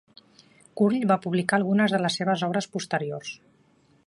Curll 0.79 1.05
va 1.11 1.17
publicar 1.27 1.59
algunes 1.59 1.95
de 1.97 2.01
les 2.05 2.19
seves 2.21 2.47
obres 2.49 2.73
posteriors. 2.77 3.37